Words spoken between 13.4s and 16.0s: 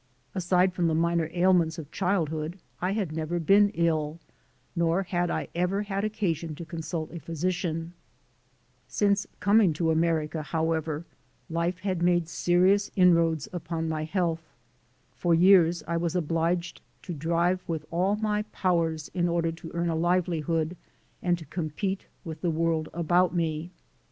upon my health. For years I